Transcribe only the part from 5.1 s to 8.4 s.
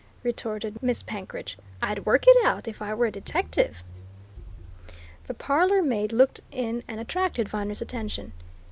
The parlour maid looked in and attracted Viner's attention.